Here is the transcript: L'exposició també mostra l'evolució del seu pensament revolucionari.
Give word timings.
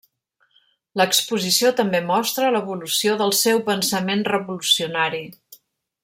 L'exposició 1.01 1.71
també 1.81 2.01
mostra 2.07 2.49
l'evolució 2.57 3.15
del 3.23 3.35
seu 3.43 3.61
pensament 3.71 4.25
revolucionari. 4.33 5.21